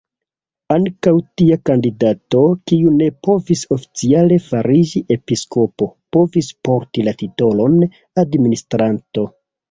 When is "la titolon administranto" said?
7.09-9.27